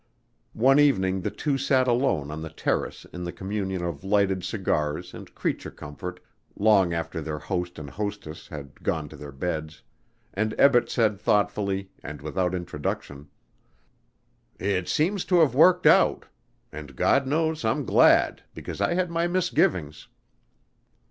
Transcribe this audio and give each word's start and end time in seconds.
One 0.57 0.79
evening 0.79 1.21
the 1.21 1.29
two 1.29 1.59
sat 1.59 1.87
alone 1.87 2.31
on 2.31 2.41
the 2.41 2.49
terrace 2.49 3.05
in 3.13 3.23
the 3.23 3.31
communion 3.31 3.83
of 3.83 4.03
lighted 4.03 4.43
cigars 4.43 5.13
and 5.13 5.31
creature 5.35 5.69
comfort 5.69 6.19
long 6.57 6.91
after 6.91 7.21
their 7.21 7.37
host 7.37 7.77
and 7.77 7.87
hostess 7.87 8.47
had 8.47 8.81
gone 8.81 9.09
to 9.09 9.15
their 9.15 9.31
beds, 9.31 9.83
and 10.33 10.55
Ebbett 10.57 10.89
said 10.89 11.19
thoughtfully, 11.19 11.91
and 12.01 12.19
without 12.19 12.55
introduction: 12.55 13.29
"It 14.57 14.89
seems 14.89 15.23
to 15.25 15.39
have 15.41 15.53
worked 15.53 15.85
out. 15.85 16.25
And 16.71 16.95
God 16.95 17.27
knows 17.27 17.63
I'm 17.63 17.85
glad, 17.85 18.41
because 18.55 18.81
I 18.81 18.95
had 18.95 19.11
my 19.11 19.27
misgivings." 19.27 20.07